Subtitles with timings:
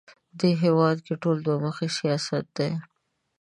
[0.39, 2.71] دې هېواد کې ټول دوه مخی سیاست دی